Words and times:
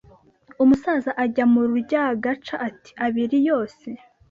umusaza 0.63 1.11
ajya 1.23 1.45
mu 1.53 1.61
ry’agaca 1.81 2.55
ati 2.67 2.91
abiri 3.05 3.37
yose 3.49 3.87